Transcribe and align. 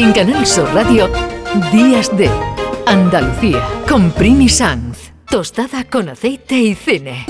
En 0.00 0.12
Canal 0.12 0.46
Sur 0.46 0.72
Radio, 0.74 1.08
Días 1.72 2.16
de 2.16 2.30
Andalucía, 2.86 3.60
con 3.88 4.12
Primi 4.12 4.48
Sanz. 4.48 5.12
Tostada 5.28 5.82
con 5.82 6.08
aceite 6.08 6.56
y 6.56 6.76
cine. 6.76 7.26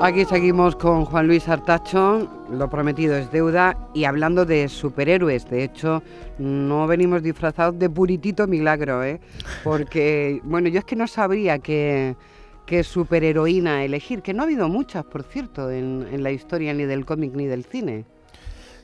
Aquí 0.00 0.24
seguimos 0.24 0.76
con 0.76 1.04
Juan 1.04 1.26
Luis 1.26 1.46
Artacho, 1.46 2.26
lo 2.50 2.70
prometido 2.70 3.16
es 3.16 3.30
deuda, 3.30 3.76
y 3.92 4.04
hablando 4.04 4.46
de 4.46 4.70
superhéroes. 4.70 5.50
De 5.50 5.62
hecho, 5.62 6.02
no 6.38 6.86
venimos 6.86 7.22
disfrazados 7.22 7.78
de 7.78 7.90
puritito 7.90 8.46
milagro, 8.46 9.04
¿eh? 9.04 9.20
Porque, 9.62 10.40
bueno, 10.42 10.70
yo 10.70 10.78
es 10.78 10.86
que 10.86 10.96
no 10.96 11.06
sabría 11.06 11.58
qué, 11.58 12.16
qué 12.68 12.84
superheroína 12.84 13.82
elegir, 13.82 14.20
que 14.20 14.34
no 14.34 14.42
ha 14.42 14.44
habido 14.44 14.68
muchas, 14.68 15.02
por 15.02 15.22
cierto, 15.22 15.70
en, 15.70 16.06
en 16.12 16.22
la 16.22 16.32
historia 16.32 16.74
ni 16.74 16.84
del 16.84 17.06
cómic 17.06 17.32
ni 17.32 17.46
del 17.46 17.64
cine. 17.64 18.04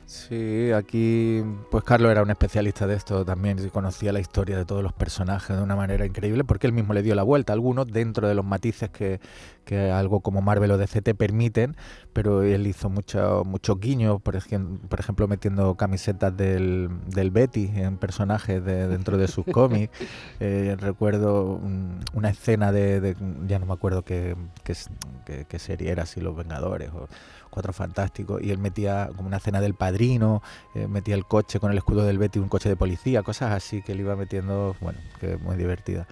Sí, 0.06 0.70
aquí 0.72 1.42
pues 1.70 1.82
Carlos 1.82 2.10
era 2.10 2.22
un 2.22 2.30
especialista 2.30 2.86
de 2.86 2.94
esto 2.94 3.24
también, 3.24 3.68
conocía 3.70 4.12
la 4.12 4.20
historia 4.20 4.58
de 4.58 4.66
todos 4.66 4.82
los 4.82 4.92
personajes 4.92 5.56
de 5.56 5.62
una 5.62 5.77
manera 5.77 6.04
increíble 6.04 6.44
porque 6.44 6.66
él 6.66 6.74
mismo 6.74 6.92
le 6.92 7.02
dio 7.02 7.14
la 7.14 7.22
vuelta, 7.22 7.54
algunos 7.54 7.86
dentro 7.86 8.28
de 8.28 8.34
los 8.34 8.44
matices 8.44 8.90
que, 8.90 9.18
que 9.64 9.90
algo 9.90 10.20
como 10.20 10.42
Marvel 10.42 10.72
o 10.72 10.78
DC 10.78 11.00
te 11.00 11.14
permiten, 11.14 11.74
pero 12.12 12.42
él 12.42 12.66
hizo 12.66 12.90
muchos 12.90 13.46
mucho 13.46 13.77
guiños, 13.77 14.20
por, 14.20 14.36
ejemplo, 14.36 14.88
por 14.88 15.00
ejemplo 15.00 15.27
metiendo 15.27 15.74
camisetas 15.77 16.36
del, 16.36 16.91
del 17.06 17.30
Betty 17.30 17.70
en 17.74 17.96
personajes 17.96 18.62
de, 18.62 18.88
dentro 18.88 19.16
de 19.16 19.27
sus 19.27 19.46
cómics. 19.52 19.91
Eh, 20.38 20.77
recuerdo 20.78 21.60
una 22.12 22.28
escena 22.28 22.72
de, 22.72 23.16
ya 23.46 23.58
no 23.58 23.64
me 23.64 23.72
acuerdo 23.72 24.02
qué, 24.02 24.36
qué, 24.64 25.46
qué 25.48 25.58
serie 25.58 25.91
era, 25.91 26.05
si 26.05 26.20
Los 26.20 26.36
Vengadores 26.36 26.91
o 26.92 27.08
Cuatro 27.54 27.72
Fantásticos, 27.72 28.42
y 28.42 28.50
él 28.50 28.58
metía 28.58 29.08
como 29.16 29.28
una 29.28 29.36
escena 29.36 29.60
del 29.60 29.74
padrino, 29.74 30.42
eh, 30.74 30.88
metía 30.88 31.14
el 31.14 31.24
coche 31.24 31.61
con 31.61 31.70
el 31.70 31.78
escudo 31.78 32.02
del 32.02 32.19
Betty, 32.19 32.41
un 32.41 32.48
coche 32.48 32.69
de 32.69 32.74
policía, 32.74 33.22
cosas 33.22 33.52
así 33.52 33.80
que 33.80 33.92
él 33.92 34.00
iba 34.00 34.16
metiendo, 34.16 34.74
bueno, 34.80 34.98
que 35.20 35.36
muy 35.36 35.55
divertida. 35.56 36.08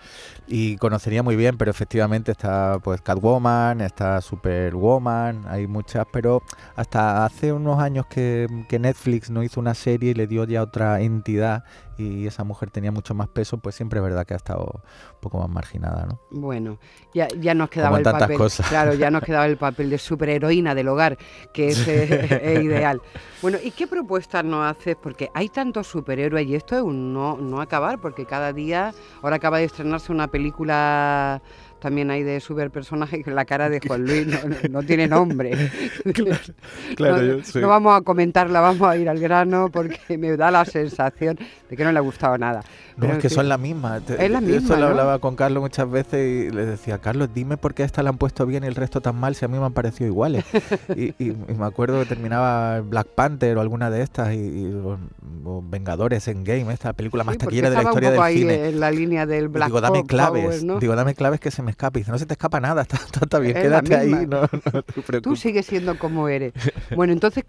Y 0.46 0.76
conocería 0.76 1.24
muy 1.24 1.34
bien, 1.34 1.58
pero 1.58 1.72
efectivamente 1.72 2.30
está 2.30 2.78
pues 2.84 3.00
Catwoman, 3.00 3.80
está 3.80 4.20
Superwoman, 4.20 5.44
hay 5.48 5.66
muchas, 5.66 6.06
pero 6.12 6.44
hasta 6.76 7.24
hace 7.24 7.52
unos 7.52 7.80
años 7.80 8.06
que, 8.06 8.46
que 8.68 8.78
Netflix 8.78 9.28
no 9.28 9.42
hizo 9.42 9.58
una 9.58 9.74
serie 9.74 10.12
y 10.12 10.14
le 10.14 10.28
dio 10.28 10.44
ya 10.44 10.62
otra 10.62 11.00
entidad 11.00 11.64
y 11.98 12.26
esa 12.26 12.44
mujer 12.44 12.70
tenía 12.70 12.90
mucho 12.90 13.14
más 13.14 13.28
peso, 13.28 13.58
pues 13.58 13.74
siempre 13.74 13.98
es 13.98 14.04
verdad 14.04 14.26
que 14.26 14.34
ha 14.34 14.36
estado 14.36 14.64
un 14.64 15.20
poco 15.20 15.38
más 15.38 15.48
marginada, 15.48 16.06
¿no? 16.06 16.20
Bueno, 16.30 16.78
ya, 17.14 17.28
ya 17.38 17.54
nos 17.54 17.70
quedaba 17.70 17.98
el 17.98 18.04
tantas 18.04 18.22
papel. 18.22 18.36
cosas. 18.36 18.68
Claro, 18.68 18.94
ya 18.94 19.10
nos 19.10 19.22
quedaba 19.22 19.46
el 19.46 19.56
papel 19.56 19.90
de 19.90 19.98
superheroína 19.98 20.74
del 20.74 20.88
hogar, 20.88 21.18
que 21.52 21.68
es, 21.68 21.86
eh, 21.88 22.40
es 22.42 22.64
ideal. 22.64 23.00
Bueno, 23.42 23.58
¿y 23.60 23.72
qué 23.72 23.88
propuestas 23.88 24.44
nos 24.44 24.64
haces? 24.64 24.94
Porque 24.94 25.28
hay 25.34 25.48
tantos 25.48 25.88
superhéroes 25.88 26.46
y 26.46 26.54
esto 26.54 26.76
es 26.76 26.82
un 26.82 27.12
no, 27.12 27.36
no 27.36 27.60
acabar, 27.60 28.00
porque 28.00 28.24
cada 28.24 28.52
día, 28.52 28.94
ahora 29.20 29.34
acaba 29.34 29.58
de 29.58 29.64
estrenarse 29.64 30.12
una 30.12 30.28
película 30.28 31.42
también 31.82 32.10
hay 32.12 32.22
de 32.22 32.38
superpersonaje 32.40 33.22
que 33.24 33.30
la 33.32 33.44
cara 33.44 33.68
de 33.68 33.80
Juan 33.84 34.04
Luis 34.06 34.26
no, 34.70 34.82
tiene 34.84 35.08
nombre. 35.08 35.50
claro, 36.96 37.16
no, 37.16 37.22
yo- 37.38 37.44
sí. 37.44 37.58
no 37.60 37.68
vamos 37.68 37.98
a 37.98 38.02
comentarla, 38.02 38.60
vamos 38.60 38.82
a 38.88 38.96
ir 38.96 39.08
al 39.08 39.18
grano 39.18 39.68
porque 39.72 40.16
me 40.16 40.36
da 40.36 40.50
la 40.50 40.64
sensación 40.64 41.38
de 41.68 41.76
que 41.76 41.84
no 41.84 41.92
le 41.92 41.98
ha 41.98 42.02
gustado 42.02 42.38
nada. 42.38 42.60
No, 42.96 43.02
Pero, 43.06 43.12
es 43.14 43.18
que 43.20 43.30
son 43.30 43.48
las 43.48 43.58
mismas. 43.58 44.02
Es 44.10 44.30
la 44.30 44.40
misma, 44.42 44.76
lo 44.76 44.82
¿no? 44.82 44.86
hablaba 44.88 45.18
con 45.18 45.34
Carlos 45.34 45.62
muchas 45.62 45.90
veces 45.90 46.48
y 46.48 46.54
le 46.54 46.66
decía, 46.66 46.98
Carlos, 46.98 47.30
dime 47.34 47.56
por 47.56 47.72
qué 47.74 47.82
a 47.82 47.86
esta 47.86 48.02
la 48.02 48.10
han 48.10 48.18
puesto 48.18 48.44
bien 48.46 48.64
y 48.64 48.66
el 48.66 48.74
resto 48.74 49.00
tan 49.00 49.16
mal 49.16 49.34
si 49.34 49.44
a 49.46 49.48
mí 49.48 49.58
me 49.58 49.64
han 49.64 49.72
parecido 49.72 50.08
iguales. 50.08 50.44
y, 50.94 51.06
y- 51.18 51.30
y 51.48 51.54
me 51.58 51.64
acuerdo 51.64 51.98
que 52.00 52.06
terminaba 52.06 52.80
Black 52.82 53.08
Panther 53.14 53.56
o 53.56 53.60
alguna 53.62 53.90
de 53.90 54.02
estas 54.02 54.34
y, 54.34 54.38
y- 54.38 54.74
o- 54.84 54.98
o 55.44 55.64
Vengadores 55.66 56.28
en 56.28 56.44
Game, 56.44 56.72
esta 56.72 56.92
película 56.92 57.24
más 57.24 57.34
Sí, 57.34 57.38
taquillera 57.38 57.70
de 57.70 57.76
la 57.76 57.82
historia 57.82 58.10
del 58.10 58.20
ahí 58.20 58.38
cine. 58.38 58.68
en 58.68 58.78
la 58.80 58.90
línea 58.90 59.26
del 59.26 59.48
Black 59.48 59.68
digo, 59.68 59.80
dame 59.80 60.04
claves, 60.04 60.64
digo, 60.78 60.94
dame 60.94 61.14
claves 61.14 61.40
que 61.40 61.50
se 61.50 61.62
me 61.62 61.70
escape. 61.72 61.98
Y 61.98 62.02
dice, 62.02 62.12
no 62.12 62.18
se 62.18 62.26
te 62.26 62.34
escapa 62.34 62.60
nada, 62.60 62.82
está, 62.88 62.96
está- 62.96 63.20
está 63.24 63.38
bien, 63.38 63.56
Es 63.56 63.62
quédate 63.64 63.96
ahí, 63.96 64.10
no, 64.28 64.42
no 64.42 64.82
te 64.82 65.20
Tú 65.20 65.36
sigues 65.36 65.66
siendo 65.66 65.98
como 65.98 66.28
eres. 66.28 66.52
Bueno, 66.96 67.12
entonces, 67.12 67.44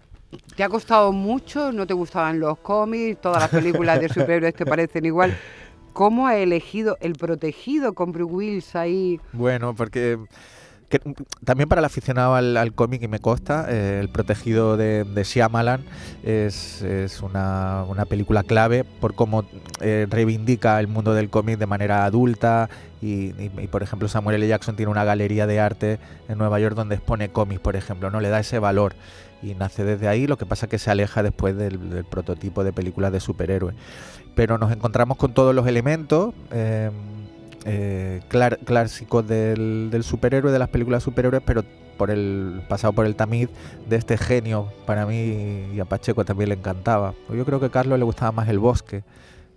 ¿te 0.56 0.64
ha 0.64 0.68
costado 0.68 1.12
mucho? 1.12 1.72
¿No 1.72 1.86
te 1.86 1.94
gustaban 1.94 2.40
los 2.40 2.58
cómics? 2.58 3.20
¿Todas 3.20 3.40
las 3.42 3.50
películas 3.50 4.00
de 4.00 4.08
superhéroes 4.08 4.54
te 4.54 4.66
parecen 4.66 5.04
igual? 5.06 5.36
¿Cómo 5.92 6.26
ha 6.26 6.36
elegido 6.36 6.98
el 7.00 7.12
protegido 7.12 7.92
con 7.94 8.10
Bruce 8.10 8.32
Willis 8.34 8.74
ahí? 8.76 9.20
Bueno, 9.32 9.74
porque 9.76 10.18
también 11.44 11.68
para 11.68 11.80
el 11.80 11.84
aficionado 11.84 12.34
al, 12.34 12.72
cómic, 12.74 13.02
y 13.02 13.08
me 13.08 13.18
consta, 13.18 13.66
eh, 13.68 13.98
El 14.00 14.08
Protegido 14.08 14.76
de, 14.76 15.04
de 15.04 15.24
Shyamalan 15.24 15.84
es, 16.22 16.82
es 16.82 17.20
una, 17.20 17.84
película 18.08 18.42
clave 18.42 18.84
por 18.84 19.14
cómo 19.14 19.44
eh, 19.80 20.06
reivindica 20.08 20.78
el 20.80 20.88
mundo 20.88 21.14
del 21.14 21.30
cómic 21.30 21.58
de 21.58 21.66
manera 21.66 22.04
adulta. 22.04 22.68
Y, 23.02 23.32
por 23.70 23.82
ejemplo, 23.82 24.08
Samuel 24.08 24.36
L. 24.36 24.48
Jackson 24.48 24.76
tiene 24.76 24.90
una 24.90 25.04
galería 25.04 25.46
de 25.46 25.60
arte 25.60 25.98
en 26.26 26.38
Nueva 26.38 26.58
York 26.58 26.74
donde 26.74 26.94
expone 26.94 27.28
cómics, 27.28 27.60
por 27.60 27.76
ejemplo, 27.76 28.10
no 28.10 28.20
le 28.20 28.30
da 28.30 28.40
ese 28.40 28.58
valor. 28.58 28.94
Y 29.42 29.54
nace 29.54 29.84
desde 29.84 30.08
ahí, 30.08 30.26
lo 30.26 30.38
que 30.38 30.46
pasa 30.46 30.68
que 30.68 30.78
se 30.78 30.90
aleja 30.90 31.22
después 31.22 31.54
del, 31.54 31.90
del 31.90 32.04
prototipo 32.04 32.64
de 32.64 32.72
películas 32.72 33.12
de 33.12 33.20
superhéroes. 33.20 33.74
Pero 34.34 34.56
nos 34.56 34.72
encontramos 34.72 35.18
con 35.18 35.34
todos 35.34 35.54
los 35.54 35.66
elementos. 35.66 36.34
eh, 36.50 36.90
eh, 37.64 38.20
clar- 38.28 38.58
clásicos 38.64 39.26
del, 39.26 39.88
del 39.90 40.02
superhéroe, 40.04 40.52
de 40.52 40.58
las 40.58 40.68
películas 40.68 41.02
superhéroes, 41.02 41.42
pero 41.44 41.64
por 41.96 42.10
el 42.10 42.60
pasado 42.68 42.92
por 42.92 43.06
el 43.06 43.14
tamiz 43.14 43.48
de 43.88 43.96
este 43.96 44.16
genio 44.18 44.72
para 44.84 45.06
mí 45.06 45.66
y 45.74 45.80
a 45.80 45.84
Pacheco 45.84 46.24
también 46.24 46.48
le 46.48 46.56
encantaba. 46.56 47.14
Yo 47.32 47.44
creo 47.44 47.60
que 47.60 47.66
a 47.66 47.70
Carlos 47.70 47.98
le 47.98 48.04
gustaba 48.04 48.32
más 48.32 48.48
El 48.48 48.58
Bosque, 48.58 49.04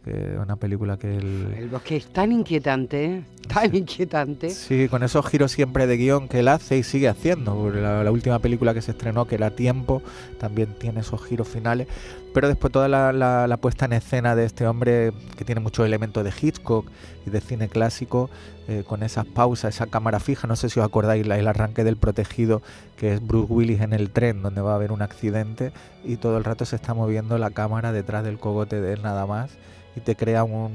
que 0.05 0.37
una 0.41 0.55
película 0.55 0.97
que 0.97 1.17
él... 1.17 1.53
El 1.57 1.67
bosque 1.69 1.97
es 1.97 2.05
tan 2.07 2.31
inquietante, 2.31 3.05
¿eh? 3.05 3.23
tan 3.51 3.75
inquietante. 3.75 4.51
Sí, 4.51 4.87
con 4.87 5.03
esos 5.03 5.25
giros 5.25 5.51
siempre 5.51 5.87
de 5.87 5.97
guion 5.97 6.29
que 6.29 6.39
él 6.39 6.47
hace 6.47 6.77
y 6.77 6.83
sigue 6.83 7.09
haciendo. 7.09 7.69
La, 7.71 8.03
la 8.03 8.11
última 8.11 8.39
película 8.39 8.73
que 8.73 8.81
se 8.81 8.91
estrenó, 8.91 9.25
que 9.25 9.35
era 9.35 9.51
Tiempo, 9.51 10.01
también 10.39 10.75
tiene 10.79 11.01
esos 11.01 11.21
giros 11.25 11.47
finales. 11.47 11.87
Pero 12.37 12.49
después 12.49 12.71
toda 12.71 12.87
la, 12.87 13.57
puesta 13.59 13.85
en 13.85 13.93
escena 13.93 14.35
de 14.35 14.45
este 14.45 14.67
hombre, 14.67 15.11
que 15.35 15.43
tiene 15.43 15.59
muchos 15.59 15.87
elementos 15.87 16.23
de 16.23 16.31
Hitchcock 16.39 16.87
y 17.25 17.31
de 17.31 17.41
cine 17.41 17.67
clásico, 17.67 18.29
eh, 18.67 18.83
con 18.87 19.01
esas 19.01 19.25
pausas, 19.25 19.73
esa 19.73 19.87
cámara 19.87 20.19
fija. 20.19 20.45
No 20.45 20.55
sé 20.55 20.69
si 20.69 20.79
os 20.79 20.85
acordáis 20.85 21.25
el 21.25 21.47
arranque 21.47 21.83
del 21.83 21.97
protegido, 21.97 22.61
que 22.95 23.11
es 23.11 23.25
Bruce 23.25 23.51
Willis 23.51 23.81
en 23.81 23.91
el 23.91 24.11
tren, 24.11 24.43
donde 24.43 24.61
va 24.61 24.73
a 24.73 24.75
haber 24.75 24.91
un 24.91 25.01
accidente 25.01 25.71
y 26.03 26.17
todo 26.17 26.37
el 26.37 26.43
rato 26.43 26.63
se 26.65 26.75
está 26.75 26.93
moviendo 26.93 27.39
la 27.39 27.49
cámara 27.49 27.91
detrás 27.91 28.23
del 28.23 28.37
cogote 28.37 28.81
de 28.81 28.93
él 28.93 29.01
nada 29.01 29.25
más 29.25 29.49
y 29.95 30.01
te 30.01 30.15
crea 30.15 30.43
un, 30.43 30.73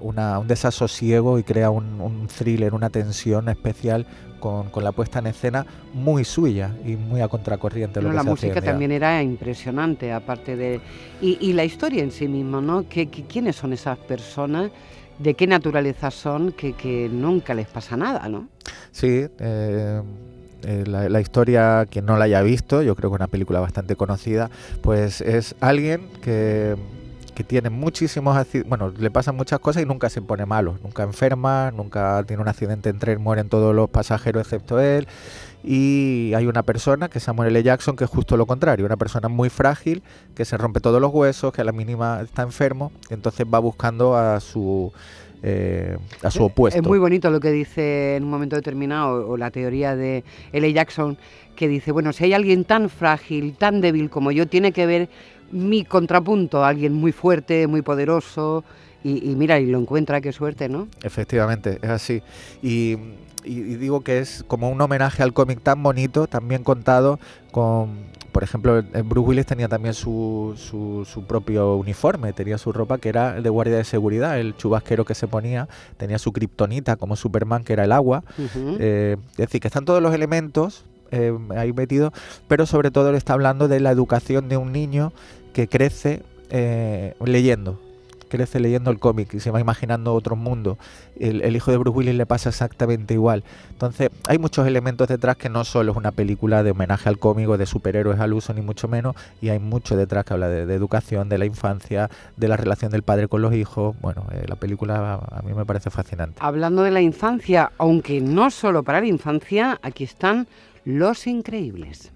una- 0.00 0.38
un 0.38 0.48
desasosiego 0.48 1.38
y 1.38 1.42
crea 1.44 1.70
un, 1.70 2.00
un 2.00 2.26
thriller, 2.26 2.74
una 2.74 2.90
tensión 2.90 3.48
especial 3.48 4.06
con, 4.40 4.68
con 4.70 4.84
la 4.84 4.92
puesta 4.92 5.20
en 5.20 5.28
escena 5.28 5.64
muy 5.94 6.24
suya 6.24 6.70
y 6.84 6.96
muy 6.96 7.20
a 7.20 7.28
contracorriente. 7.28 8.02
lo 8.02 8.10
que 8.10 8.16
la 8.16 8.22
música 8.24 8.60
también 8.60 8.92
era 8.92 9.22
impresionante, 9.22 10.12
aparte 10.12 10.56
de... 10.56 10.80
Y, 11.22 11.38
y 11.40 11.52
la 11.54 11.64
historia 11.64 12.02
en 12.02 12.10
sí 12.10 12.28
misma, 12.28 12.60
¿no? 12.60 12.86
¿Qué, 12.88 13.06
qué- 13.08 13.24
quiénes 13.24 13.56
son 13.56 13.72
esas 13.72 13.96
personas? 13.98 14.70
¿De 15.18 15.34
qué 15.34 15.46
naturaleza 15.46 16.10
son? 16.10 16.52
Que, 16.52 16.72
que 16.74 17.08
nunca 17.10 17.54
les 17.54 17.68
pasa 17.68 17.96
nada, 17.96 18.28
¿no? 18.28 18.48
Sí, 18.90 19.26
eh, 19.38 20.02
eh, 20.64 20.84
la, 20.86 21.08
la 21.08 21.20
historia, 21.20 21.86
quien 21.88 22.04
no 22.04 22.16
la 22.16 22.24
haya 22.24 22.42
visto, 22.42 22.82
yo 22.82 22.96
creo 22.96 23.10
que 23.10 23.14
es 23.14 23.20
una 23.20 23.28
película 23.28 23.60
bastante 23.60 23.96
conocida, 23.96 24.50
pues 24.82 25.20
es 25.20 25.54
alguien 25.60 26.08
que, 26.20 26.74
que 27.34 27.44
tiene 27.44 27.68
muchísimos 27.70 28.36
acci- 28.36 28.64
bueno, 28.66 28.92
le 28.96 29.10
pasan 29.10 29.36
muchas 29.36 29.58
cosas 29.58 29.82
y 29.82 29.86
nunca 29.86 30.08
se 30.08 30.22
pone 30.22 30.46
malo, 30.46 30.78
nunca 30.82 31.02
enferma, 31.02 31.70
nunca 31.70 32.22
tiene 32.26 32.42
un 32.42 32.48
accidente 32.48 32.90
en 32.90 32.98
tren, 32.98 33.20
mueren 33.20 33.48
todos 33.48 33.74
los 33.74 33.90
pasajeros 33.90 34.42
excepto 34.42 34.80
él. 34.80 35.06
Y 35.62 36.32
hay 36.36 36.46
una 36.46 36.62
persona, 36.62 37.08
que 37.08 37.18
es 37.18 37.24
Samuel 37.24 37.48
L. 37.48 37.62
Jackson, 37.62 37.96
que 37.96 38.04
es 38.04 38.10
justo 38.10 38.36
lo 38.36 38.46
contrario, 38.46 38.84
una 38.84 38.98
persona 38.98 39.28
muy 39.28 39.48
frágil, 39.48 40.02
que 40.34 40.44
se 40.44 40.56
rompe 40.56 40.80
todos 40.80 41.00
los 41.00 41.12
huesos, 41.12 41.52
que 41.52 41.62
a 41.62 41.64
la 41.64 41.72
mínima 41.72 42.20
está 42.22 42.42
enfermo, 42.42 42.92
y 43.10 43.14
entonces 43.14 43.46
va 43.52 43.58
buscando 43.60 44.14
a 44.14 44.40
su, 44.40 44.92
eh, 45.42 45.96
a 46.22 46.30
su 46.30 46.44
opuesto. 46.44 46.78
Es 46.78 46.86
muy 46.86 46.98
bonito 46.98 47.30
lo 47.30 47.40
que 47.40 47.50
dice 47.50 48.16
en 48.16 48.24
un 48.24 48.30
momento 48.30 48.56
determinado, 48.56 49.26
o 49.26 49.36
la 49.38 49.50
teoría 49.50 49.96
de 49.96 50.22
L. 50.52 50.70
Jackson, 50.72 51.16
que 51.56 51.66
dice, 51.66 51.92
bueno, 51.92 52.12
si 52.12 52.24
hay 52.24 52.34
alguien 52.34 52.64
tan 52.64 52.90
frágil, 52.90 53.56
tan 53.56 53.80
débil 53.80 54.10
como 54.10 54.32
yo, 54.32 54.46
tiene 54.46 54.72
que 54.72 54.84
ver 54.86 55.08
mi 55.54 55.84
contrapunto, 55.84 56.64
alguien 56.64 56.92
muy 56.92 57.12
fuerte, 57.12 57.66
muy 57.66 57.80
poderoso, 57.80 58.64
y, 59.04 59.30
y 59.30 59.36
mira, 59.36 59.60
y 59.60 59.66
lo 59.66 59.78
encuentra, 59.78 60.20
qué 60.20 60.32
suerte, 60.32 60.68
¿no? 60.68 60.88
Efectivamente, 61.02 61.78
es 61.80 61.90
así. 61.90 62.22
Y, 62.62 62.96
digo 63.44 64.00
que 64.00 64.20
es 64.20 64.42
como 64.48 64.70
un 64.70 64.80
homenaje 64.80 65.22
al 65.22 65.34
cómic 65.34 65.60
tan 65.60 65.82
bonito, 65.82 66.26
también 66.26 66.64
contado 66.64 67.20
con, 67.52 67.98
por 68.32 68.42
ejemplo, 68.42 68.82
Bruce 69.04 69.28
Willis 69.28 69.44
tenía 69.44 69.68
también 69.68 69.92
su, 69.92 70.54
su, 70.56 71.04
su 71.04 71.26
propio 71.26 71.76
uniforme, 71.76 72.32
tenía 72.32 72.56
su 72.56 72.72
ropa 72.72 72.96
que 72.96 73.10
era 73.10 73.40
de 73.42 73.50
guardia 73.50 73.76
de 73.76 73.84
seguridad, 73.84 74.40
el 74.40 74.56
chubasquero 74.56 75.04
que 75.04 75.14
se 75.14 75.28
ponía, 75.28 75.68
tenía 75.98 76.18
su 76.18 76.32
kriptonita 76.32 76.96
como 76.96 77.16
Superman 77.16 77.64
que 77.64 77.74
era 77.74 77.84
el 77.84 77.92
agua. 77.92 78.24
Eh, 78.80 79.16
es 79.32 79.36
decir, 79.36 79.60
que 79.60 79.68
están 79.68 79.84
todos 79.84 80.02
los 80.02 80.14
elementos 80.14 80.86
eh, 81.10 81.36
ahí 81.54 81.72
metido, 81.74 82.12
pero 82.48 82.64
sobre 82.64 82.90
todo 82.90 83.12
le 83.12 83.18
está 83.18 83.34
hablando 83.34 83.68
de 83.68 83.78
la 83.78 83.90
educación 83.90 84.48
de 84.48 84.56
un 84.56 84.72
niño 84.72 85.12
que 85.54 85.68
crece 85.68 86.22
eh, 86.50 87.14
leyendo, 87.24 87.80
crece 88.28 88.58
leyendo 88.58 88.90
el 88.90 88.98
cómic 88.98 89.32
y 89.34 89.40
se 89.40 89.50
va 89.50 89.60
imaginando 89.60 90.12
otro 90.12 90.36
mundo. 90.36 90.76
El, 91.18 91.54
hijo 91.54 91.70
de 91.70 91.76
Bruce 91.78 91.96
Willis 91.96 92.14
le 92.16 92.26
pasa 92.26 92.48
exactamente 92.48 93.14
igual. 93.14 93.44
Entonces, 93.70 94.10
hay 94.28 94.38
muchos 94.38 94.66
elementos 94.66 95.08
detrás 95.08 95.36
que 95.36 95.48
no 95.48 95.64
solo 95.64 95.92
es 95.92 95.96
una 95.96 96.10
película 96.10 96.62
de 96.64 96.72
homenaje 96.72 97.08
al 97.08 97.18
cómic 97.18 97.48
o 97.48 97.56
de 97.56 97.66
superhéroes 97.66 98.18
al 98.18 98.32
uso, 98.32 98.52
ni 98.52 98.60
mucho 98.60 98.88
menos, 98.88 99.14
y 99.40 99.50
hay 99.50 99.60
mucho 99.60 99.96
detrás 99.96 100.24
que 100.24 100.34
habla 100.34 100.48
de, 100.48 100.66
de 100.66 100.74
educación, 100.74 101.28
de 101.28 101.38
la 101.38 101.46
infancia, 101.46 102.10
de 102.36 102.48
la 102.48 102.56
relación 102.56 102.90
del 102.90 103.04
padre 103.04 103.28
con 103.28 103.40
los 103.40 103.54
hijos. 103.54 103.96
Bueno, 104.00 104.26
eh, 104.32 104.44
la 104.48 104.56
película 104.56 105.14
a 105.30 105.42
mí 105.42 105.54
me 105.54 105.64
parece 105.64 105.90
fascinante. 105.90 106.38
Hablando 106.40 106.82
de 106.82 106.90
la 106.90 107.00
infancia, 107.00 107.70
aunque 107.78 108.20
no 108.20 108.50
solo 108.50 108.82
para 108.82 109.00
la 109.00 109.06
infancia, 109.06 109.78
aquí 109.82 110.02
están 110.02 110.48
Los 110.84 111.28
Increíbles. 111.28 112.10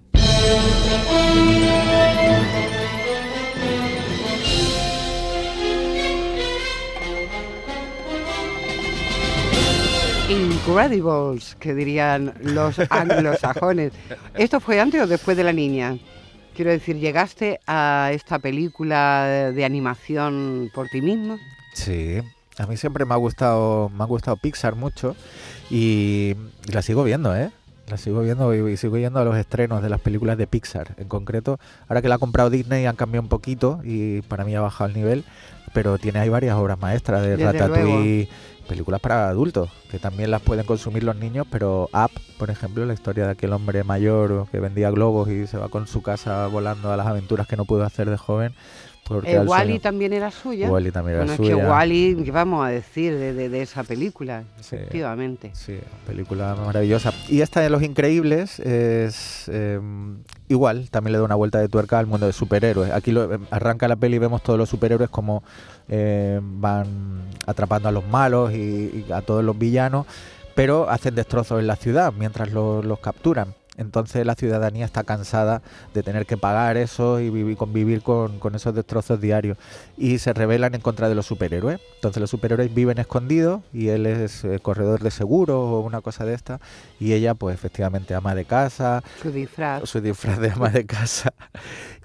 Incredibles, 10.29 11.55
que 11.59 11.73
dirían 11.73 12.35
los 12.41 12.77
anglosajones. 12.91 13.93
¿Esto 14.35 14.59
fue 14.59 14.79
antes 14.79 15.01
o 15.01 15.07
después 15.07 15.35
de 15.35 15.43
La 15.43 15.51
Niña? 15.51 15.97
Quiero 16.55 16.69
decir, 16.69 16.97
¿llegaste 16.97 17.59
a 17.65 18.11
esta 18.13 18.37
película 18.37 19.51
de 19.51 19.65
animación 19.65 20.69
por 20.71 20.87
ti 20.87 21.01
mismo? 21.01 21.39
Sí, 21.73 22.21
a 22.59 22.67
mí 22.67 22.77
siempre 22.77 23.05
me 23.05 23.15
ha 23.15 23.17
gustado, 23.17 23.89
me 23.89 24.03
ha 24.03 24.05
gustado 24.05 24.37
Pixar 24.37 24.75
mucho 24.75 25.15
y, 25.71 26.35
y 26.67 26.71
la 26.71 26.83
sigo 26.83 27.03
viendo, 27.03 27.35
¿eh? 27.35 27.49
La 27.87 27.97
sigo 27.97 28.21
viendo 28.21 28.53
y, 28.53 28.73
y, 28.73 28.77
sigo 28.77 28.97
yendo 28.97 29.19
a 29.19 29.25
los 29.25 29.35
estrenos 29.35 29.81
de 29.81 29.89
las 29.89 29.99
películas 29.99 30.37
de 30.37 30.45
Pixar. 30.45 30.93
En 30.97 31.07
concreto, 31.07 31.59
ahora 31.87 32.03
que 32.03 32.09
la 32.09 32.15
ha 32.15 32.19
comprado 32.19 32.51
Disney 32.51 32.85
han 32.85 32.95
cambiado 32.95 33.23
un 33.23 33.29
poquito 33.29 33.79
y 33.83 34.21
para 34.23 34.45
mí 34.45 34.53
ha 34.55 34.61
bajado 34.61 34.89
el 34.89 34.95
nivel, 34.95 35.23
pero 35.73 35.97
tiene 35.97 36.19
ahí 36.19 36.29
varias 36.29 36.55
obras 36.55 36.79
maestras 36.79 37.23
de 37.23 37.29
Desde 37.37 37.45
Ratatouille, 37.45 38.27
luego. 38.27 38.31
Películas 38.69 39.01
para 39.01 39.27
adultos, 39.27 39.69
que 39.89 39.99
también 39.99 40.31
las 40.31 40.41
pueden 40.41 40.65
consumir 40.65 41.03
los 41.03 41.15
niños, 41.15 41.47
pero 41.49 41.89
Up, 41.91 42.11
por 42.37 42.51
ejemplo, 42.51 42.85
la 42.85 42.93
historia 42.93 43.25
de 43.25 43.31
aquel 43.31 43.51
hombre 43.51 43.83
mayor 43.83 44.47
que 44.51 44.59
vendía 44.59 44.91
globos 44.91 45.27
y 45.27 45.47
se 45.47 45.57
va 45.57 45.69
con 45.69 45.87
su 45.87 46.01
casa 46.03 46.45
volando 46.47 46.93
a 46.93 46.95
las 46.95 47.07
aventuras 47.07 47.47
que 47.47 47.57
no 47.57 47.65
pudo 47.65 47.83
hacer 47.83 48.09
de 48.09 48.17
joven. 48.17 48.53
Porque 49.09 49.33
Eh, 49.33 49.39
Wally 49.39 49.71
sueño. 49.71 49.81
también 49.81 50.13
era 50.13 50.31
suya. 50.31 50.69
Wall-E 50.69 50.91
también 50.91 51.15
era 51.17 51.25
bueno, 51.25 51.35
suya. 51.35 51.55
es 51.55 51.59
que 51.59 51.65
Wally, 51.65 52.21
¿qué 52.23 52.31
vamos 52.31 52.65
a 52.65 52.69
decir 52.69 53.17
de, 53.17 53.33
de- 53.33 53.49
de 53.49 53.61
esa 53.61 53.83
película? 53.83 54.43
Sí. 54.61 54.75
Efectivamente. 54.77 55.49
Sí, 55.55 55.79
película 56.07 56.55
maravillosa. 56.55 57.11
Y 57.27 57.41
esta 57.41 57.59
de 57.59 57.69
Los 57.71 57.81
Increíbles 57.83 58.59
es 58.59 59.49
eh, 59.51 59.79
igual, 60.47 60.89
también 60.91 61.13
le 61.13 61.17
da 61.17 61.23
una 61.25 61.35
vuelta 61.35 61.59
de 61.59 61.67
tuerca 61.67 61.97
al 61.99 62.05
mundo 62.05 62.27
de 62.27 62.33
superhéroes. 62.33 62.91
Aquí 62.91 63.11
lo, 63.11 63.33
eh, 63.33 63.39
arranca 63.51 63.87
la 63.87 63.95
peli 63.95 64.17
y 64.17 64.19
vemos 64.19 64.43
todos 64.43 64.59
los 64.59 64.69
superhéroes 64.69 65.09
como 65.09 65.43
eh, 65.89 66.39
van 66.41 67.23
atrapando 67.47 67.89
a 67.89 67.91
los 67.91 68.07
malos 68.07 68.53
y, 68.53 69.05
y 69.09 69.11
a 69.11 69.21
todos 69.21 69.43
los 69.43 69.57
villanos, 69.57 70.05
pero 70.53 70.87
hacen 70.89 71.15
destrozos 71.15 71.59
en 71.59 71.65
la 71.67 71.75
ciudad 71.75 72.13
mientras 72.17 72.51
lo- 72.51 72.83
los 72.83 72.99
capturan. 72.99 73.55
Entonces 73.79 74.25
la 74.25 74.35
ciudadanía 74.35 74.85
está 74.85 75.03
cansada 75.03 75.61
de 75.93 76.03
tener 76.03 76.25
que 76.25 76.37
pagar 76.37 76.77
eso 76.77 77.19
y 77.19 77.29
vivir, 77.29 77.57
convivir 77.57 78.01
con, 78.03 78.37
con 78.39 78.53
esos 78.55 78.75
destrozos 78.75 79.19
diarios. 79.21 79.57
Y 79.97 80.19
se 80.19 80.33
rebelan 80.33 80.75
en 80.75 80.81
contra 80.81 81.09
de 81.09 81.15
los 81.15 81.25
superhéroes. 81.25 81.79
Entonces 81.95 82.21
los 82.21 82.29
superhéroes 82.29 82.73
viven 82.73 82.97
escondidos 82.99 83.61
y 83.73 83.87
él 83.89 84.05
es 84.05 84.43
eh, 84.43 84.59
corredor 84.59 85.01
de 85.01 85.11
seguros 85.11 85.57
o 85.57 85.79
una 85.79 86.01
cosa 86.01 86.25
de 86.25 86.33
esta. 86.33 86.59
Y 86.99 87.13
ella 87.13 87.33
pues 87.35 87.55
efectivamente 87.55 88.13
ama 88.13 88.35
de 88.35 88.45
casa, 88.45 89.01
Su 89.21 89.31
disfraz. 89.31 89.89
su 89.89 90.01
disfraz 90.01 90.39
de 90.39 90.51
ama 90.51 90.69
de 90.69 90.85
casa. 90.85 91.33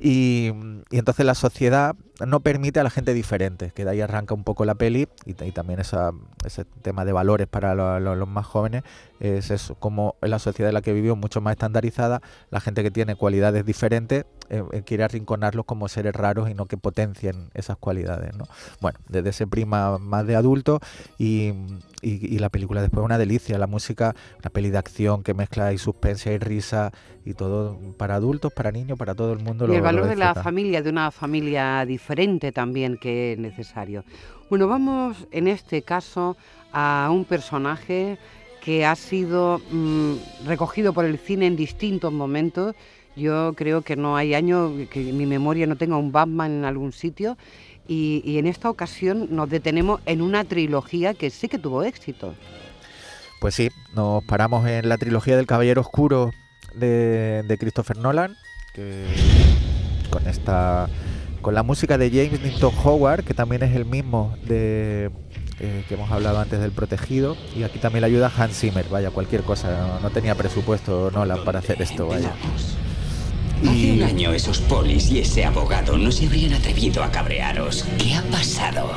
Y, 0.00 0.52
y 0.90 0.98
entonces 0.98 1.24
la 1.26 1.34
sociedad 1.34 1.94
no 2.24 2.40
permite 2.40 2.80
a 2.80 2.84
la 2.84 2.90
gente 2.90 3.12
diferente, 3.14 3.72
que 3.74 3.84
de 3.84 3.90
ahí 3.90 4.00
arranca 4.00 4.34
un 4.34 4.44
poco 4.44 4.64
la 4.64 4.74
peli 4.76 5.08
y, 5.26 5.30
y 5.42 5.50
también 5.52 5.80
esa, 5.80 6.12
ese 6.44 6.64
tema 6.64 7.04
de 7.04 7.12
valores 7.12 7.46
para 7.48 7.74
lo- 7.74 7.98
lo- 8.00 8.14
los 8.14 8.28
más 8.28 8.46
jóvenes. 8.46 8.82
Es 9.20 9.50
eso, 9.50 9.74
como 9.76 10.16
la 10.20 10.38
sociedad 10.38 10.68
en 10.70 10.74
la 10.74 10.82
que 10.82 10.92
vivió 10.92 11.16
mucho 11.16 11.40
más 11.40 11.52
estandarizada, 11.64 12.20
la 12.50 12.60
gente 12.60 12.82
que 12.82 12.90
tiene 12.90 13.16
cualidades 13.16 13.64
diferentes 13.64 14.24
eh, 14.50 14.62
eh, 14.72 14.82
quiere 14.84 15.04
arrinconarlos 15.04 15.64
como 15.64 15.88
seres 15.88 16.14
raros 16.14 16.50
y 16.50 16.54
no 16.54 16.66
que 16.66 16.76
potencien 16.76 17.48
esas 17.54 17.76
cualidades. 17.78 18.36
¿no? 18.36 18.44
Bueno, 18.80 18.98
desde 19.08 19.30
ese 19.30 19.46
prima 19.46 19.98
más 19.98 20.26
de 20.26 20.36
adulto 20.36 20.80
y, 21.18 21.52
y- 22.02 22.34
y 22.34 22.38
la 22.38 22.50
película 22.50 22.82
después 22.82 23.02
una 23.04 23.16
delicia, 23.18 23.56
la 23.58 23.66
música, 23.66 24.14
una 24.40 24.50
peli 24.50 24.68
de 24.70 24.78
acción 24.78 25.22
que 25.22 25.32
mezcla 25.34 25.72
y 25.72 25.78
suspense 25.78 26.34
y 26.34 26.38
risa 26.38 26.92
y 27.24 27.32
todo 27.32 27.78
para 27.96 28.16
adultos, 28.16 28.52
para 28.52 28.70
niños, 28.70 28.98
para 28.98 29.14
todo 29.14 29.32
el 29.32 29.38
mundo. 29.38 29.64
Y 29.64 29.68
lo- 29.68 29.74
el 29.74 29.78
lo 29.80 29.84
valor 29.84 30.06
de 30.08 30.16
la 30.16 30.34
familia, 30.34 30.82
de 30.82 30.90
una 30.90 31.10
familia 31.10 31.86
diferente 31.86 32.52
también 32.52 32.98
que 32.98 33.32
es 33.32 33.38
necesario. 33.38 34.04
Bueno, 34.50 34.68
vamos 34.68 35.26
en 35.30 35.48
este 35.48 35.80
caso 35.82 36.36
a 36.72 37.08
un 37.10 37.24
personaje 37.24 38.18
que 38.64 38.86
ha 38.86 38.96
sido 38.96 39.60
mm, 39.70 40.14
recogido 40.46 40.94
por 40.94 41.04
el 41.04 41.18
cine 41.18 41.46
en 41.46 41.54
distintos 41.54 42.10
momentos. 42.12 42.74
Yo 43.14 43.52
creo 43.54 43.82
que 43.82 43.94
no 43.94 44.16
hay 44.16 44.34
año 44.34 44.72
que 44.90 45.00
mi 45.12 45.26
memoria 45.26 45.66
no 45.66 45.76
tenga 45.76 45.98
un 45.98 46.12
Batman 46.12 46.50
en 46.50 46.64
algún 46.64 46.92
sitio. 46.92 47.36
Y, 47.86 48.38
en 48.38 48.46
esta 48.46 48.70
ocasión 48.70 49.28
nos 49.30 49.50
detenemos 49.50 50.00
en 50.06 50.22
una 50.22 50.44
trilogía 50.44 51.12
que 51.12 51.28
sí 51.28 51.48
que 51.48 51.58
tuvo 51.58 51.82
éxito. 51.82 52.34
Pues 53.42 53.54
sí, 53.54 53.68
nos 53.94 54.24
paramos 54.24 54.66
en 54.66 54.88
la 54.88 54.96
trilogía 54.96 55.36
del 55.36 55.46
Caballero 55.46 55.82
Oscuro 55.82 56.30
de, 56.74 57.56
Christopher 57.60 57.98
Nolan, 57.98 58.34
con 60.10 60.26
esta 60.26 60.88
con 61.42 61.52
la 61.52 61.62
música 61.62 61.98
de 61.98 62.08
James 62.08 62.40
Newton 62.40 62.72
Howard, 62.82 63.22
que 63.22 63.34
también 63.34 63.62
es 63.62 63.76
el 63.76 63.84
mismo 63.84 64.34
de 64.46 65.10
eh, 65.60 65.84
que 65.88 65.94
hemos 65.94 66.10
hablado 66.10 66.40
antes 66.40 66.60
del 66.60 66.72
Protegido, 66.72 67.36
y 67.56 67.62
aquí 67.62 67.78
también 67.78 68.02
le 68.02 68.06
ayuda 68.08 68.32
Hans 68.36 68.58
Zimmer, 68.58 68.86
vaya, 68.88 69.10
cualquier 69.10 69.42
cosa, 69.42 69.70
no, 69.70 70.00
no 70.00 70.10
tenía 70.10 70.34
presupuesto 70.34 71.10
Nolan 71.10 71.44
para 71.44 71.60
hacer 71.60 71.80
esto, 71.80 72.06
vaya. 72.08 72.32
Hace 73.62 73.92
un 73.92 74.02
año 74.02 74.32
esos 74.32 74.58
polis 74.58 75.10
y 75.10 75.20
ese 75.20 75.44
abogado 75.44 75.96
no 75.96 76.10
se 76.10 76.26
habrían 76.26 76.52
atrevido 76.52 77.02
a 77.02 77.10
cabrearos. 77.10 77.84
¿Qué 77.98 78.14
ha 78.14 78.22
pasado? 78.22 78.90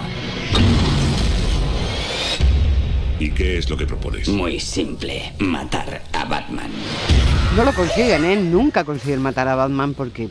¿Y 3.20 3.32
qué 3.32 3.58
es 3.58 3.70
lo 3.70 3.78
que 3.78 3.86
propones? 3.86 4.28
Muy 4.28 4.60
simple, 4.60 5.34
matar 5.40 6.02
a 6.12 6.26
Batman. 6.26 6.70
No 7.56 7.64
lo 7.64 7.74
consiguen, 7.74 8.26
¿eh? 8.26 8.36
Nunca 8.36 8.84
consiguen 8.84 9.22
matar 9.22 9.48
a 9.48 9.56
Batman 9.56 9.94
porque 9.94 10.30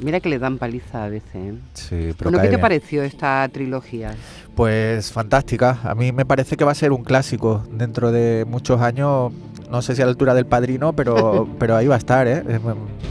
mira 0.00 0.20
que 0.20 0.28
le 0.28 0.38
dan 0.38 0.58
paliza 0.58 1.04
a 1.04 1.08
veces. 1.08 1.34
¿eh? 1.34 1.54
Sí, 1.74 2.14
pero 2.18 2.30
Bueno, 2.30 2.42
¿qué 2.42 2.48
te 2.48 2.58
pareció 2.58 3.02
esta 3.02 3.48
trilogía? 3.52 4.14
Pues 4.54 5.12
fantástica. 5.12 5.80
A 5.84 5.94
mí 5.94 6.12
me 6.12 6.24
parece 6.24 6.56
que 6.56 6.64
va 6.64 6.72
a 6.72 6.74
ser 6.74 6.92
un 6.92 7.04
clásico 7.04 7.64
dentro 7.72 8.12
de 8.12 8.44
muchos 8.48 8.80
años. 8.80 9.32
No 9.70 9.82
sé 9.82 9.96
si 9.96 10.02
a 10.02 10.04
la 10.06 10.10
altura 10.12 10.34
del 10.34 10.46
padrino, 10.46 10.92
pero, 10.94 11.48
pero 11.58 11.76
ahí 11.76 11.86
va 11.86 11.96
a 11.96 11.98
estar, 11.98 12.26
¿eh? 12.26 12.42
Eh, 12.48 12.60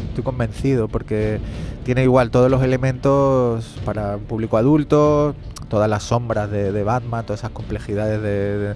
Estoy 0.10 0.24
convencido 0.24 0.88
porque 0.88 1.40
tiene 1.84 2.04
igual 2.04 2.32
todos 2.32 2.50
los 2.50 2.64
elementos 2.64 3.78
para 3.84 4.16
un 4.16 4.24
público 4.24 4.56
adulto, 4.58 5.36
todas 5.68 5.90
las 5.90 6.04
sombras 6.04 6.50
de, 6.50 6.72
de 6.72 6.84
Batman, 6.84 7.26
todas 7.26 7.42
esas 7.42 7.52
complejidades 7.52 8.22
de, 8.22 8.58
de- 8.58 8.76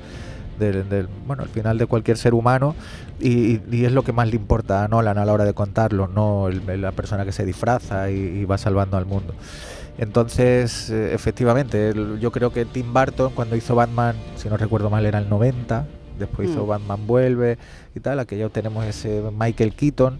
del- 0.59 0.87
del- 0.89 1.07
bueno, 1.25 1.43
al 1.43 1.49
final 1.49 1.77
de 1.77 1.85
cualquier 1.87 2.17
ser 2.17 2.33
humano 2.33 2.75
y, 3.19 3.59
y 3.71 3.85
es 3.85 3.91
lo 3.91 4.03
que 4.03 4.11
más 4.13 4.27
le 4.29 4.35
importa 4.35 4.83
a 4.83 4.87
Nolan 4.87 5.17
a 5.17 5.25
la 5.25 5.33
hora 5.33 5.45
de 5.45 5.53
contarlo, 5.53 6.07
no 6.07 6.47
el- 6.49 6.81
la 6.81 6.91
persona 6.91 7.25
que 7.25 7.31
se 7.31 7.45
disfraza 7.45 8.11
y, 8.11 8.15
y 8.15 8.45
va 8.45 8.57
salvando 8.57 8.97
al 8.97 9.05
mundo. 9.05 9.33
Entonces, 9.97 10.89
eh, 10.89 11.13
efectivamente, 11.13 11.93
yo 12.21 12.31
creo 12.31 12.53
que 12.53 12.65
Tim 12.65 12.93
Burton 12.93 13.31
cuando 13.35 13.55
hizo 13.55 13.75
Batman, 13.75 14.15
si 14.37 14.47
no 14.49 14.55
recuerdo 14.57 14.89
mal, 14.89 15.05
era 15.05 15.19
el 15.19 15.29
90, 15.29 15.85
después 16.17 16.49
hizo 16.49 16.63
Mm. 16.65 16.67
Batman 16.67 17.07
Vuelve 17.07 17.57
y 17.95 17.99
tal, 17.99 18.19
aquí 18.19 18.37
ya 18.37 18.49
tenemos 18.49 18.85
ese 18.85 19.21
Michael 19.37 19.73
Keaton. 19.73 20.19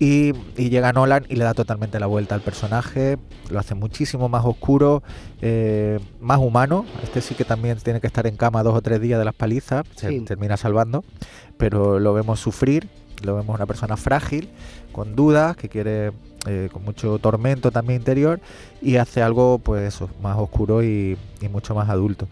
Y, 0.00 0.32
y 0.56 0.70
llega 0.70 0.92
Nolan 0.92 1.24
y 1.28 1.36
le 1.36 1.44
da 1.44 1.54
totalmente 1.54 2.00
la 2.00 2.06
vuelta 2.06 2.34
al 2.34 2.40
personaje, 2.40 3.16
lo 3.48 3.60
hace 3.60 3.76
muchísimo 3.76 4.28
más 4.28 4.44
oscuro, 4.44 5.02
eh, 5.40 6.00
más 6.20 6.38
humano. 6.40 6.84
Este 7.02 7.20
sí 7.20 7.34
que 7.36 7.44
también 7.44 7.78
tiene 7.78 8.00
que 8.00 8.08
estar 8.08 8.26
en 8.26 8.36
cama 8.36 8.62
dos 8.64 8.74
o 8.74 8.82
tres 8.82 9.00
días 9.00 9.18
de 9.18 9.24
las 9.24 9.34
palizas, 9.34 9.84
se 9.94 10.20
termina 10.22 10.56
salvando, 10.56 11.04
pero 11.56 12.00
lo 12.00 12.12
vemos 12.12 12.40
sufrir, 12.40 12.88
lo 13.22 13.36
vemos 13.36 13.54
una 13.54 13.66
persona 13.66 13.96
frágil, 13.96 14.48
con 14.90 15.14
dudas, 15.14 15.56
que 15.56 15.68
quiere, 15.68 16.10
eh, 16.46 16.68
con 16.72 16.84
mucho 16.84 17.18
tormento 17.20 17.70
también 17.70 18.00
interior, 18.00 18.40
y 18.82 18.96
hace 18.96 19.22
algo, 19.22 19.58
pues 19.58 19.94
eso, 19.94 20.10
más 20.20 20.36
oscuro 20.36 20.82
y, 20.82 21.16
y 21.40 21.48
mucho 21.48 21.74
más 21.74 21.88
adulto. 21.88 22.26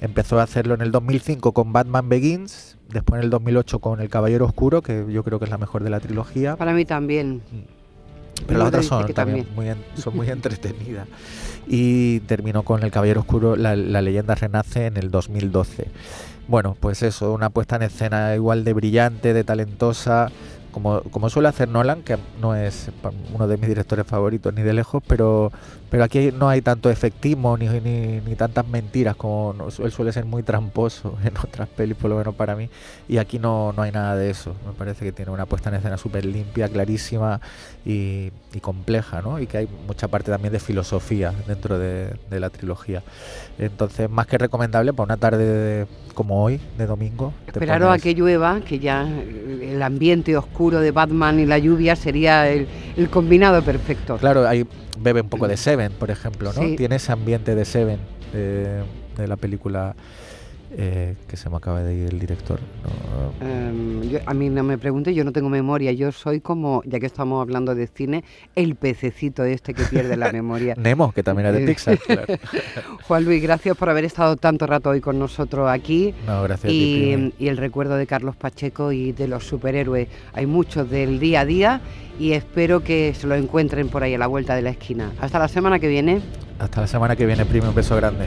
Empezó 0.00 0.38
a 0.38 0.44
hacerlo 0.44 0.74
en 0.74 0.80
el 0.80 0.92
2005 0.92 1.52
con 1.52 1.72
Batman 1.72 2.08
Begins, 2.08 2.76
después 2.88 3.18
en 3.18 3.24
el 3.24 3.30
2008 3.30 3.78
con 3.80 4.00
El 4.00 4.08
Caballero 4.08 4.44
Oscuro, 4.44 4.82
que 4.82 5.06
yo 5.10 5.24
creo 5.24 5.38
que 5.38 5.46
es 5.46 5.50
la 5.50 5.58
mejor 5.58 5.82
de 5.82 5.90
la 5.90 6.00
trilogía. 6.00 6.56
Para 6.56 6.72
mí 6.72 6.84
también. 6.84 7.42
Pero 8.46 8.60
las 8.60 8.68
otras 8.68 8.86
son 8.86 9.12
también, 9.12 9.46
muy 9.54 9.66
son 9.96 10.16
muy 10.16 10.28
entretenidas. 10.30 11.08
Y 11.66 12.20
terminó 12.20 12.62
con 12.62 12.82
El 12.82 12.90
Caballero 12.90 13.20
Oscuro, 13.20 13.56
la, 13.56 13.74
la 13.74 14.00
leyenda 14.00 14.34
renace 14.34 14.86
en 14.86 14.96
el 14.96 15.10
2012. 15.10 15.88
Bueno, 16.46 16.76
pues 16.78 17.02
eso, 17.02 17.32
una 17.34 17.50
puesta 17.50 17.76
en 17.76 17.82
escena 17.82 18.34
igual 18.34 18.64
de 18.64 18.72
brillante, 18.72 19.34
de 19.34 19.44
talentosa, 19.44 20.30
como, 20.78 21.02
como 21.02 21.28
suele 21.28 21.48
hacer 21.48 21.68
Nolan, 21.68 22.02
que 22.02 22.16
no 22.40 22.54
es 22.54 22.90
uno 23.34 23.48
de 23.48 23.56
mis 23.56 23.68
directores 23.68 24.06
favoritos 24.06 24.54
ni 24.54 24.62
de 24.62 24.72
lejos, 24.72 25.02
pero, 25.06 25.50
pero 25.90 26.04
aquí 26.04 26.30
no 26.32 26.48
hay 26.48 26.62
tanto 26.62 26.88
efectismo 26.88 27.56
ni, 27.56 27.66
ni, 27.66 28.20
ni 28.20 28.34
tantas 28.36 28.66
mentiras 28.68 29.16
como 29.16 29.54
él 29.82 29.90
suele 29.90 30.12
ser 30.12 30.24
muy 30.24 30.44
tramposo 30.44 31.16
en 31.24 31.36
otras 31.36 31.68
pelis, 31.68 31.96
por 31.96 32.10
lo 32.10 32.16
menos 32.16 32.34
para 32.36 32.54
mí, 32.54 32.70
y 33.08 33.18
aquí 33.18 33.40
no, 33.40 33.72
no 33.72 33.82
hay 33.82 33.90
nada 33.90 34.14
de 34.14 34.30
eso. 34.30 34.54
Me 34.64 34.72
parece 34.72 35.04
que 35.04 35.10
tiene 35.10 35.32
una 35.32 35.46
puesta 35.46 35.68
en 35.68 35.76
escena 35.76 35.96
súper 35.96 36.24
limpia, 36.24 36.68
clarísima 36.68 37.40
y, 37.84 38.30
compleja, 38.60 39.22
¿no? 39.22 39.38
Y 39.38 39.46
que 39.46 39.58
hay 39.58 39.68
mucha 39.86 40.08
parte 40.08 40.32
también 40.32 40.52
de 40.52 40.58
filosofía 40.58 41.32
dentro 41.46 41.78
de, 41.78 42.10
la 42.30 42.50
trilogía. 42.50 43.02
Entonces, 43.56 44.10
más 44.10 44.26
que 44.26 44.36
recomendable 44.36 44.92
para 44.92 45.04
una 45.04 45.16
tarde 45.16 45.86
como 46.14 46.42
hoy, 46.42 46.60
de 46.76 46.86
domingo. 46.86 47.32
Esperaros 47.46 47.94
a 47.94 47.98
que 47.98 48.14
llueva, 48.14 48.60
que 48.60 48.80
ya 48.80 49.08
el 49.08 49.80
ambiente 49.80 50.36
oscuro 50.36 50.67
de 50.76 50.90
Batman 50.90 51.40
y 51.40 51.46
la 51.46 51.58
lluvia 51.58 51.96
sería 51.96 52.48
el, 52.48 52.68
combinado 53.10 53.62
perfecto. 53.62 54.16
Claro, 54.18 54.46
ahí 54.46 54.66
bebe 54.98 55.22
un 55.22 55.28
poco 55.28 55.48
de 55.48 55.56
Seven, 55.56 55.92
por 55.92 56.10
ejemplo, 56.10 56.52
¿no? 56.52 56.76
Tiene 56.76 56.96
ese 56.96 57.12
ambiente 57.12 57.54
de 57.54 57.64
Seven, 57.64 57.98
de 58.32 59.26
la 59.26 59.36
película 59.36 59.96
eh, 60.70 61.14
que 61.26 61.36
se 61.36 61.48
me 61.48 61.56
acaba 61.56 61.82
de 61.82 61.94
ir 61.94 62.08
el 62.08 62.18
director. 62.18 62.60
Em, 63.40 64.18
a 64.26 64.34
mí 64.34 64.50
no 64.50 64.62
me 64.62 64.76
pregunte, 64.76 65.14
yo 65.14 65.24
no 65.24 65.32
tengo 65.32 65.48
memoria, 65.48 65.92
yo 65.92 66.12
soy 66.12 66.40
como, 66.40 66.82
ya 66.84 67.00
que 67.00 67.06
estamos 67.06 67.40
hablando 67.40 67.74
de 67.74 67.86
cine, 67.86 68.24
el 68.54 68.74
pececito 68.74 69.44
este 69.44 69.74
que 69.74 69.84
pierde 69.84 70.16
la 70.16 70.32
memoria. 70.32 70.74
Nemo, 70.76 71.12
que 71.12 71.22
también 71.22 71.48
es 71.48 71.54
de 71.54 71.66
Pixar. 71.66 71.98
Juan 73.02 73.24
Luis, 73.24 73.42
gracias 73.42 73.76
por 73.76 73.88
haber 73.88 74.04
estado 74.04 74.36
tanto 74.36 74.66
rato 74.66 74.90
hoy 74.90 75.00
con 75.00 75.18
nosotros 75.18 75.70
aquí. 75.70 76.14
No, 76.26 76.42
gracias. 76.42 76.72
Y, 76.72 77.32
y 77.38 77.48
el 77.48 77.56
recuerdo 77.56 77.96
de 77.96 78.06
Carlos 78.06 78.36
Pacheco 78.36 78.92
y 78.92 79.12
de 79.12 79.28
los 79.28 79.44
superhéroes. 79.44 80.08
Hay 80.34 80.46
muchos 80.46 80.90
del 80.90 81.18
día 81.18 81.40
a 81.40 81.44
día 81.44 81.80
y 82.18 82.32
espero 82.32 82.80
que 82.80 83.14
se 83.14 83.26
lo 83.26 83.34
encuentren 83.34 83.88
por 83.88 84.02
ahí 84.02 84.14
a 84.14 84.18
la 84.18 84.26
vuelta 84.26 84.54
de 84.54 84.62
la 84.62 84.70
esquina. 84.70 85.12
Hasta 85.20 85.38
la 85.38 85.48
semana 85.48 85.78
que 85.78 85.88
viene. 85.88 86.20
Hasta 86.58 86.80
la 86.80 86.86
semana 86.86 87.16
que 87.16 87.24
viene, 87.24 87.44
primo, 87.44 87.68
un 87.68 87.74
beso 87.74 87.96
grande. 87.96 88.26